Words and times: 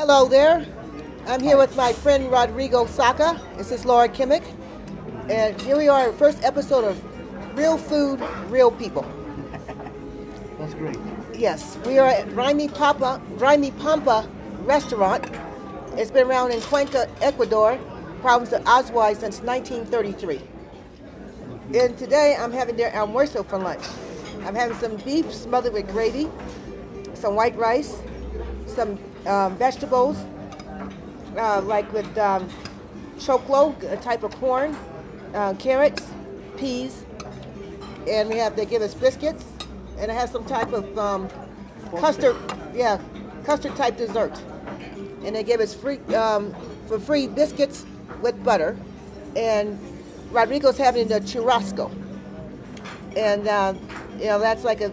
Hello 0.00 0.26
there. 0.26 0.64
I'm 1.26 1.42
here 1.42 1.58
with 1.58 1.76
my 1.76 1.92
friend 1.92 2.32
Rodrigo 2.32 2.86
Saka. 2.86 3.38
This 3.58 3.70
is 3.70 3.84
Laura 3.84 4.08
Kimmick. 4.08 4.42
And 5.28 5.60
here 5.60 5.76
we 5.76 5.88
are, 5.88 6.10
first 6.14 6.42
episode 6.42 6.84
of 6.84 7.54
Real 7.54 7.76
Food, 7.76 8.18
Real 8.48 8.70
People. 8.70 9.04
That's 10.58 10.72
great. 10.72 10.96
Yes, 11.34 11.76
we 11.84 11.98
are 11.98 12.06
at 12.06 12.26
Raimi 12.28 12.74
Papa, 12.74 13.20
Raymipampa 13.34 14.26
restaurant. 14.64 15.22
It's 15.98 16.10
been 16.10 16.26
around 16.26 16.52
in 16.52 16.62
Cuenca, 16.62 17.06
Ecuador, 17.20 17.78
province 18.22 18.52
of 18.52 18.64
Azuay 18.64 19.14
since 19.14 19.42
1933. 19.42 20.40
And 21.78 21.98
today 21.98 22.36
I'm 22.40 22.52
having 22.52 22.76
their 22.76 22.90
almuerzo 22.92 23.46
for 23.46 23.58
lunch. 23.58 23.84
I'm 24.46 24.54
having 24.54 24.78
some 24.78 24.96
beef 24.96 25.30
smothered 25.30 25.74
with 25.74 25.90
gravy, 25.90 26.30
some 27.12 27.34
white 27.34 27.54
rice, 27.58 28.00
some 28.66 28.98
um, 29.26 29.56
vegetables, 29.56 30.16
uh, 31.36 31.60
like 31.62 31.90
with 31.92 32.18
um, 32.18 32.48
choclo, 33.18 33.74
a 33.90 33.96
type 33.96 34.22
of 34.22 34.34
corn, 34.36 34.76
uh, 35.34 35.54
carrots, 35.54 36.06
peas, 36.56 37.04
and 38.08 38.28
we 38.28 38.36
have 38.36 38.56
they 38.56 38.66
give 38.66 38.82
us 38.82 38.94
biscuits, 38.94 39.44
and 39.98 40.10
it 40.10 40.14
has 40.14 40.30
some 40.30 40.44
type 40.44 40.72
of 40.72 40.98
um, 40.98 41.28
custard, 41.98 42.36
yeah, 42.74 42.98
custard 43.44 43.76
type 43.76 43.96
dessert, 43.96 44.40
and 45.24 45.36
they 45.36 45.42
give 45.42 45.60
us 45.60 45.74
free 45.74 45.98
um, 46.14 46.54
for 46.86 46.98
free 46.98 47.26
biscuits 47.26 47.84
with 48.22 48.42
butter, 48.42 48.76
and 49.36 49.78
Rodrigo's 50.30 50.78
having 50.78 51.08
the 51.08 51.20
churrasco, 51.20 51.90
and 53.16 53.46
uh, 53.46 53.74
you 54.18 54.26
know 54.26 54.38
that's 54.38 54.64
like 54.64 54.80
a 54.80 54.90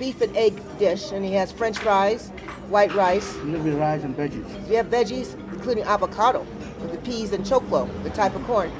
beef 0.00 0.20
and 0.22 0.34
egg 0.36 0.60
dish, 0.78 1.12
and 1.12 1.22
he 1.24 1.34
has 1.34 1.52
French 1.52 1.78
fries, 1.78 2.30
white 2.70 2.92
rice, 2.94 3.36
A 3.36 3.38
little 3.44 3.62
bit 3.62 3.74
of 3.74 3.78
rice 3.80 4.02
and 4.02 4.16
veggies. 4.16 4.68
we 4.68 4.74
have 4.74 4.86
veggies, 4.86 5.34
including 5.52 5.84
avocado, 5.84 6.40
with 6.80 6.90
the 6.90 6.98
peas 6.98 7.32
and 7.32 7.44
choclo, 7.44 7.86
the 8.02 8.10
type 8.10 8.34
of 8.34 8.42
corn. 8.44 8.72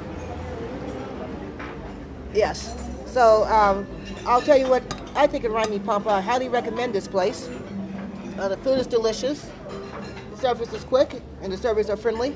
Yes. 2.33 2.75
So 3.05 3.43
um, 3.45 3.85
I'll 4.25 4.41
tell 4.41 4.57
you 4.57 4.67
what 4.67 4.83
I 5.15 5.27
think 5.27 5.43
of 5.43 5.51
Raymipampa. 5.51 6.07
I 6.07 6.21
highly 6.21 6.49
recommend 6.49 6.93
this 6.93 7.07
place. 7.07 7.47
Uh, 8.39 8.47
the 8.47 8.57
food 8.57 8.79
is 8.79 8.87
delicious. 8.87 9.47
The 10.31 10.37
service 10.37 10.73
is 10.73 10.83
quick, 10.85 11.21
and 11.43 11.53
the 11.53 11.57
servers 11.57 11.89
are 11.89 11.97
friendly. 11.97 12.35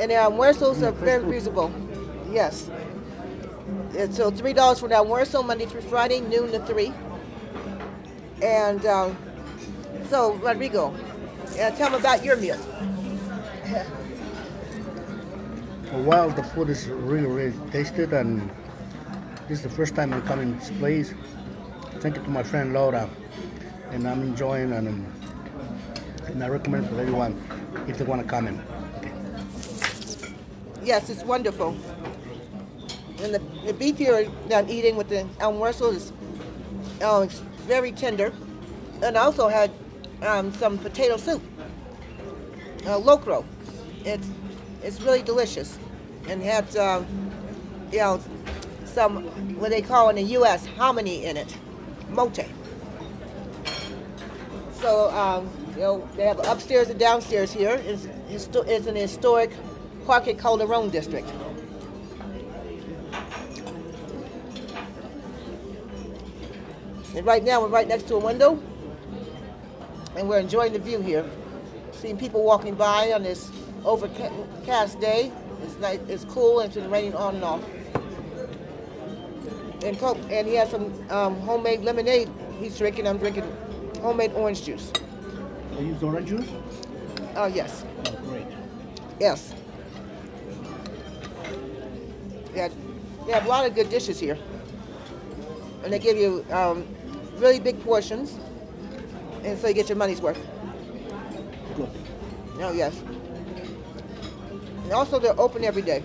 And 0.00 0.10
the 0.10 0.14
almuerzos 0.14 0.82
are 0.82 0.92
very 0.92 1.22
reasonable. 1.22 1.70
Yes. 2.30 2.70
And 3.98 4.14
so 4.14 4.30
three 4.30 4.54
dollars 4.54 4.78
for 4.80 4.88
the 4.88 4.94
almuerzo 4.94 5.44
Monday 5.44 5.66
through 5.66 5.82
Friday, 5.82 6.20
noon 6.20 6.50
to 6.52 6.60
three. 6.60 6.94
And 8.42 8.84
um, 8.86 9.16
so 10.08 10.34
Rodrigo, 10.34 10.94
uh, 11.58 11.70
tell 11.72 11.90
me 11.90 11.98
about 11.98 12.24
your 12.24 12.36
meal. 12.36 12.58
Well, 15.92 16.30
the 16.30 16.42
food 16.42 16.70
is 16.70 16.86
really, 16.86 17.26
really 17.26 17.70
tasted, 17.70 18.12
and 18.12 18.48
this 19.48 19.58
is 19.58 19.62
the 19.62 19.68
first 19.68 19.94
time 19.94 20.14
I'm 20.14 20.22
coming 20.22 20.52
to 20.52 20.58
this 20.58 20.78
place. 20.78 21.12
Thank 21.98 22.16
you 22.16 22.22
to 22.22 22.30
my 22.30 22.42
friend 22.42 22.72
Laura, 22.72 23.10
and 23.90 24.08
I'm 24.08 24.22
enjoying, 24.22 24.72
and, 24.72 24.88
um, 24.88 25.12
and 26.26 26.42
I 26.44 26.48
recommend 26.48 26.88
for 26.88 26.98
everyone 27.00 27.42
if 27.88 27.98
they 27.98 28.04
want 28.04 28.22
to 28.22 28.28
come 28.28 28.46
in. 28.46 28.62
Okay. 28.98 29.12
Yes, 30.82 31.10
it's 31.10 31.24
wonderful. 31.24 31.76
And 33.20 33.34
the, 33.34 33.42
the 33.66 33.74
beef 33.74 34.00
I'm 34.54 34.70
eating 34.70 34.96
with 34.96 35.08
the 35.08 35.26
almuerzo 35.40 35.92
is 35.92 36.12
oh, 37.02 37.22
it's 37.22 37.42
very 37.66 37.92
tender. 37.92 38.32
And 39.02 39.16
I 39.16 39.22
also 39.22 39.48
had 39.48 39.70
um, 40.22 40.52
some 40.54 40.78
potato 40.78 41.16
soup, 41.16 41.42
uh, 42.84 42.98
locro. 42.98 43.44
It's 44.04 44.28
it's 44.82 45.00
really 45.00 45.22
delicious, 45.22 45.78
and 46.28 46.42
had 46.42 46.74
um, 46.76 47.06
you 47.92 47.98
know 47.98 48.20
some 48.84 49.24
what 49.58 49.70
they 49.70 49.82
call 49.82 50.10
in 50.10 50.16
the 50.16 50.22
U.S. 50.22 50.66
hominy 50.66 51.24
in 51.24 51.36
it, 51.36 51.56
mote. 52.10 52.46
So 54.80 55.10
um, 55.10 55.50
you 55.74 55.80
know 55.80 56.08
they 56.16 56.26
have 56.26 56.38
upstairs 56.46 56.88
and 56.88 56.98
downstairs 56.98 57.52
here. 57.52 57.80
It's, 57.86 58.06
it's 58.28 58.86
an 58.86 58.96
historic 58.96 59.50
Parque 60.06 60.38
Calderon 60.38 60.90
district. 60.90 61.28
And 67.14 67.26
right 67.26 67.42
now 67.42 67.60
we're 67.60 67.68
right 67.68 67.88
next 67.88 68.06
to 68.08 68.14
a 68.14 68.18
window, 68.18 68.60
and 70.16 70.28
we're 70.28 70.38
enjoying 70.38 70.72
the 70.72 70.78
view 70.78 71.00
here. 71.00 71.28
Seeing 71.92 72.16
people 72.16 72.42
walking 72.44 72.74
by 72.74 73.12
on 73.12 73.22
this 73.22 73.50
overcast 73.84 75.00
day. 75.00 75.32
It's 75.62 75.76
nice, 75.78 75.98
it's 76.08 76.24
cool, 76.24 76.60
and 76.60 76.66
it's 76.68 76.80
been 76.80 76.90
raining 76.90 77.14
on 77.14 77.34
and 77.36 77.44
off. 77.44 77.62
And 79.84 79.98
Coke, 79.98 80.18
and 80.30 80.46
he 80.46 80.54
has 80.54 80.70
some 80.70 80.92
um, 81.10 81.38
homemade 81.40 81.80
lemonade. 81.80 82.30
He's 82.58 82.78
drinking. 82.78 83.06
I'm 83.06 83.18
drinking 83.18 83.44
homemade 84.00 84.32
orange 84.34 84.64
juice. 84.64 84.92
They 85.76 85.84
use 85.84 86.02
orange 86.02 86.28
juice? 86.28 86.48
Oh 87.36 87.46
yes, 87.46 87.84
Oh, 88.06 88.12
great. 88.28 88.46
yes. 89.18 89.54
Yeah, 92.54 92.68
they 93.26 93.32
have 93.32 93.46
a 93.46 93.48
lot 93.48 93.66
of 93.66 93.74
good 93.74 93.88
dishes 93.88 94.18
here, 94.18 94.36
and 95.84 95.92
they 95.92 95.98
give 95.98 96.16
you 96.16 96.44
um, 96.50 96.86
really 97.40 97.58
big 97.60 97.82
portions, 97.82 98.38
and 99.42 99.58
so 99.58 99.68
you 99.68 99.74
get 99.74 99.88
your 99.88 99.96
money's 99.96 100.20
worth. 100.20 100.38
Good. 101.76 101.88
Oh 102.60 102.72
yes. 102.72 103.00
And 104.84 104.92
also 104.92 105.18
they're 105.18 105.38
open 105.40 105.64
every 105.64 105.82
day. 105.82 106.02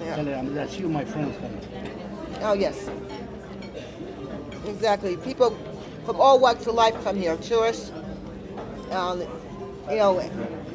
Yeah. 0.00 0.22
Them 0.22 0.54
that's 0.54 0.78
you, 0.78 0.88
my 0.88 1.04
friends. 1.04 1.36
Oh 2.42 2.54
yes. 2.54 2.88
Exactly. 4.66 5.16
People 5.18 5.56
from 6.04 6.20
all 6.20 6.38
walks 6.38 6.66
of 6.66 6.74
life 6.74 6.94
come 7.02 7.16
here. 7.16 7.36
Tourists, 7.38 7.90
um, 8.90 9.20
you 9.90 9.96
know, 9.96 10.18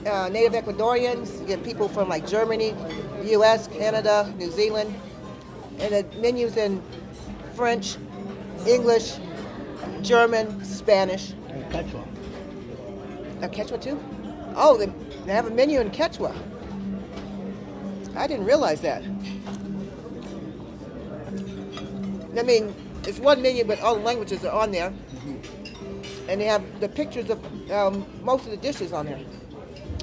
uh, 0.05 0.29
native 0.29 0.53
Ecuadorians. 0.53 1.39
You 1.39 1.47
get 1.47 1.63
people 1.63 1.87
from 1.87 2.09
like 2.09 2.27
Germany, 2.27 2.73
U.S., 3.23 3.67
Canada, 3.67 4.33
New 4.37 4.51
Zealand, 4.51 4.93
and 5.79 5.93
the 5.93 6.17
menus 6.19 6.57
in 6.57 6.81
French, 7.55 7.97
English, 8.67 9.13
German, 10.01 10.63
Spanish. 10.63 11.33
And 11.49 11.63
Quechua. 11.71 12.07
A 13.41 13.49
Quechua 13.49 13.81
too? 13.81 13.99
Oh, 14.55 14.77
they, 14.77 14.87
they 15.25 15.33
have 15.33 15.47
a 15.47 15.51
menu 15.51 15.79
in 15.79 15.91
Quechua. 15.91 16.35
I 18.15 18.27
didn't 18.27 18.45
realize 18.45 18.81
that. 18.81 19.03
I 22.37 22.43
mean, 22.43 22.73
it's 23.07 23.19
one 23.19 23.41
menu, 23.41 23.63
but 23.63 23.79
all 23.81 23.95
the 23.95 24.01
languages 24.01 24.45
are 24.45 24.51
on 24.51 24.71
there. 24.71 24.93
And 26.27 26.39
they 26.39 26.45
have 26.45 26.79
the 26.79 26.87
pictures 26.87 27.29
of 27.29 27.71
um, 27.71 28.05
most 28.21 28.45
of 28.45 28.51
the 28.51 28.57
dishes 28.57 28.93
on 28.93 29.05
there. 29.05 29.19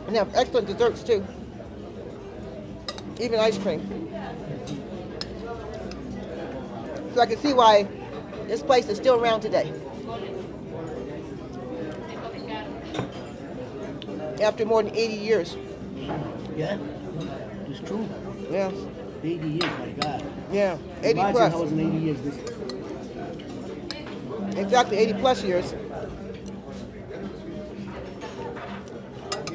And 0.06 0.14
they 0.14 0.18
have 0.18 0.34
excellent 0.34 0.66
desserts 0.66 1.02
too. 1.02 1.24
Even 3.20 3.40
ice 3.40 3.58
cream. 3.58 4.08
So 7.18 7.22
I 7.22 7.26
can 7.26 7.38
see 7.38 7.52
why 7.52 7.82
this 8.46 8.62
place 8.62 8.88
is 8.88 8.96
still 8.96 9.20
around 9.20 9.40
today. 9.40 9.72
After 14.40 14.64
more 14.64 14.84
than 14.84 14.94
80 14.94 15.14
years. 15.14 15.56
Yeah, 16.56 16.78
it's 17.66 17.80
true. 17.80 18.08
Yeah, 18.52 18.70
80 19.24 19.48
years, 19.48 19.62
my 19.80 19.88
God. 19.98 20.22
yeah, 20.52 20.78
80 21.02 21.10
Imagine 21.10 21.32
plus. 21.32 21.52
how 21.54 21.60
was 21.60 21.72
in 21.72 21.80
80 21.80 21.96
years. 21.98 22.20
This, 22.20 22.36
Exactly, 24.56 24.98
80 24.98 25.12
plus 25.14 25.42
years. 25.42 25.74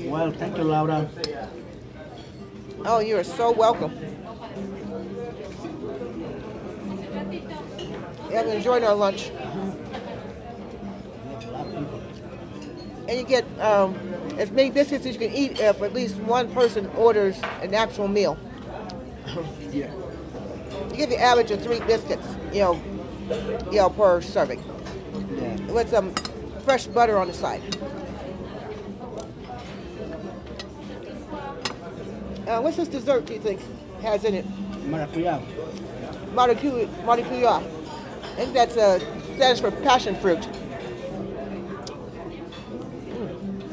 well, 0.08 0.32
thank 0.34 0.58
you, 0.58 0.64
Laura. 0.66 1.10
Oh, 2.84 3.00
you 3.00 3.16
are 3.16 3.24
so 3.24 3.52
welcome. 3.54 3.94
We 8.34 8.52
enjoyed 8.52 8.82
our 8.84 8.96
lunch. 8.96 9.30
A 9.30 9.34
lot 11.52 11.68
of 11.68 11.78
people. 11.78 12.02
And 13.08 13.20
you 13.20 13.26
get 13.26 13.46
um, 13.60 13.96
as 14.40 14.50
many 14.50 14.72
biscuits 14.72 15.06
as 15.06 15.14
you 15.14 15.20
can 15.20 15.36
eat 15.38 15.60
if 15.60 15.82
at 15.84 15.94
least 15.94 16.16
one 16.18 16.52
person 16.52 16.88
orders 16.98 17.40
an 17.62 17.74
actual 17.74 18.08
meal. 18.08 18.38
Yeah. 19.72 19.92
You 20.92 20.96
get 20.98 21.10
the 21.10 21.20
average 21.20 21.50
of 21.50 21.64
three 21.64 21.80
biscuits, 21.80 22.28
you 22.52 22.60
know, 22.60 22.82
you 23.72 23.78
know, 23.78 23.90
per 23.90 24.22
serving, 24.22 24.64
Yeah. 25.36 25.72
with 25.72 25.90
some 25.90 26.14
fresh 26.64 26.86
butter 26.86 27.18
on 27.18 27.26
the 27.28 27.34
side. 27.34 27.62
Uh, 32.48 32.62
what's 32.62 32.78
this 32.78 32.88
dessert 32.88 33.26
do 33.26 33.34
you 33.34 33.40
think 33.40 33.62
has 34.02 34.24
in 34.26 34.36
it? 34.36 34.46
Maracuya. 34.88 35.44
Maracuya. 36.36 36.88
Maracuya. 37.04 37.64
I 38.34 38.36
think 38.36 38.54
that's 38.54 38.76
uh, 38.78 39.00
stands 39.36 39.60
for 39.60 39.70
passion 39.70 40.16
fruit. 40.16 40.44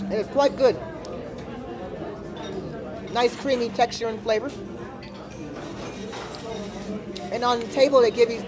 And 0.03 0.13
it's 0.13 0.29
quite 0.29 0.55
good. 0.57 0.77
Nice 3.15 3.35
creamy 3.37 3.71
texture 3.71 4.09
and 4.09 4.21
flavor. 4.23 4.51
And 7.33 7.43
on 7.43 7.61
the 7.61 7.67
table 7.69 8.03
they 8.03 8.11
give 8.11 8.31
you 8.31 8.45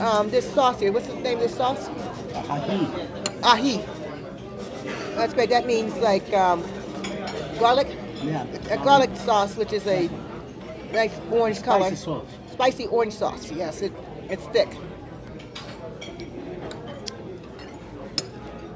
um, 0.00 0.30
this 0.30 0.48
sauce 0.54 0.78
here. 0.78 0.92
What's 0.92 1.08
the 1.08 1.14
name 1.14 1.38
of 1.38 1.42
this 1.42 1.56
sauce? 1.56 1.88
Ahi. 2.34 2.86
Ahi. 3.42 3.84
That's 5.16 5.34
great. 5.34 5.50
That 5.50 5.66
means 5.66 5.96
like 5.96 6.32
um, 6.32 6.62
garlic. 7.58 7.88
Yeah. 8.22 8.46
A 8.70 8.76
garlic 8.76 9.10
sauce, 9.16 9.56
which 9.56 9.72
is 9.72 9.84
a 9.88 10.08
nice 10.92 11.18
orange 11.32 11.60
color. 11.62 11.86
Spicy 11.86 11.96
sauce. 11.96 12.28
Spicy 12.52 12.86
orange 12.86 13.14
sauce. 13.14 13.50
Yes, 13.50 13.82
it, 13.82 13.92
it's 14.28 14.44
thick. 14.46 14.68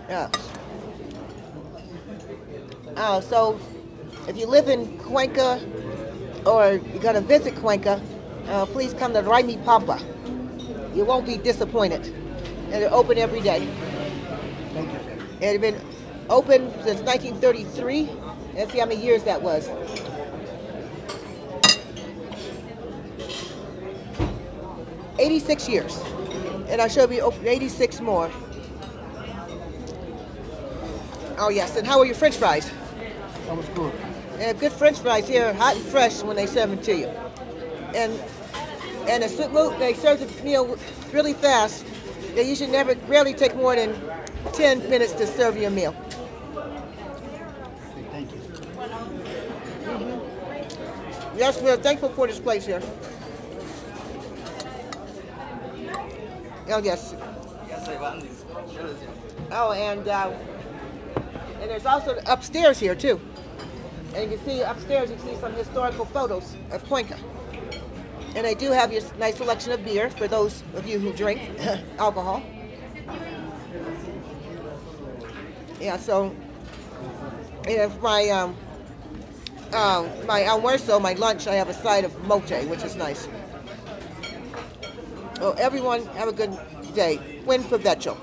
Yeah. 0.09 0.31
Uh, 2.97 3.21
so, 3.21 3.59
if 4.29 4.37
you 4.37 4.47
live 4.47 4.69
in 4.69 4.99
Cuenca 4.99 5.61
or 6.47 6.73
you're 6.75 7.03
going 7.03 7.15
to 7.15 7.21
visit 7.21 7.57
Cuenca, 7.57 8.01
uh, 8.49 8.67
please 8.67 8.93
come 8.95 9.13
to 9.15 9.23
Raymipampa. 9.23 10.03
You 10.95 11.05
won't 11.05 11.27
be 11.27 11.39
disappointed. 11.39 12.07
And 12.07 12.83
they're 12.83 12.93
open 12.93 13.19
every 13.19 13.41
day. 13.41 13.67
Thank 14.73 14.93
you, 14.93 14.99
sir. 14.99 15.27
It 15.41 15.53
had 15.53 15.61
been 15.61 15.81
open 16.29 16.71
since 16.83 17.01
1933. 17.01 18.11
Let's 18.55 18.73
see 18.73 18.79
how 18.79 18.87
many 18.87 19.03
years 19.03 19.25
that 19.25 19.41
was. 19.41 19.69
Eighty-six 25.19 25.69
years, 25.69 26.03
and 26.69 26.81
I 26.83 26.89
shall 26.89 27.07
be 27.07 27.21
open 27.21 27.47
eighty-six 27.47 28.01
more. 28.01 28.31
Oh 31.39 31.49
yes, 31.49 31.77
and 31.77 31.87
how 31.87 31.99
are 31.99 32.07
your 32.07 32.15
French 32.15 32.37
fries? 32.37 32.71
That 33.47 33.57
was 33.57 33.67
good. 33.71 33.93
And 34.39 34.59
good 34.59 34.73
French 34.73 34.99
fries 34.99 35.29
here, 35.29 35.53
hot 35.55 35.77
and 35.77 35.85
fresh 35.85 36.23
when 36.23 36.37
they 36.37 36.47
serve 36.47 36.71
them 36.71 36.83
to 36.83 36.95
you. 36.95 37.07
And 37.95 38.13
and 39.09 39.23
a 39.23 39.29
soup 39.29 39.53
moot, 39.53 39.79
they 39.79 39.95
serve 39.95 40.21
the 40.21 40.43
meal 40.45 40.79
really 41.13 41.35
fast. 41.35 41.85
They 42.35 42.49
usually 42.49 42.71
never, 42.71 42.95
rarely 43.07 43.35
take 43.35 43.55
more 43.55 43.77
than 43.77 43.95
10 44.55 44.89
minutes 44.89 45.13
to 45.13 45.27
serve 45.27 45.57
your 45.57 45.71
meal. 45.71 45.93
Thank 48.11 48.33
you. 48.33 48.41
Yes, 51.37 51.61
we're 51.61 51.77
thankful 51.77 52.09
for 52.11 52.27
this 52.27 52.41
place 52.41 52.65
here. 52.65 52.83
Oh 56.71 56.81
yes. 56.83 57.15
Oh, 59.51 59.73
and 59.73 60.09
uh, 60.09 60.33
and 61.65 61.71
there's 61.71 61.87
also 61.87 62.21
upstairs 62.27 62.79
here 62.79 62.95
too. 62.95 63.19
And 64.15 64.31
you 64.31 64.37
can 64.37 64.47
see 64.47 64.61
upstairs, 64.61 65.09
you 65.09 65.17
can 65.17 65.29
see 65.29 65.37
some 65.41 65.55
historical 65.55 66.05
photos 66.05 66.55
of 66.71 66.85
Cuenca. 66.85 67.19
And 68.37 68.45
they 68.45 68.55
do 68.55 68.71
have 68.71 68.93
your 68.93 69.01
nice 69.19 69.39
selection 69.39 69.73
of 69.73 69.83
beer 69.83 70.11
for 70.11 70.29
those 70.29 70.63
of 70.75 70.87
you 70.87 70.99
who 70.99 71.11
drink 71.15 71.41
alcohol. 71.99 72.43
Yeah, 75.81 75.97
so 75.97 76.37
for 77.65 77.89
my 78.03 78.29
um, 78.29 78.55
uh, 79.73 80.07
my 80.27 80.43
almuerzo, 80.43 81.01
my 81.01 81.15
lunch, 81.15 81.47
I 81.47 81.55
have 81.55 81.71
a 81.71 81.75
side 81.75 82.05
of 82.05 82.13
moche, 82.25 82.63
which 82.67 82.85
is 82.85 82.95
nice. 82.95 83.27
So 85.39 85.53
everyone, 85.53 86.05
have 86.09 86.29
a 86.29 86.33
good 86.33 86.59
day. 86.95 87.41
Buen 87.47 87.63
provecho. 87.63 88.19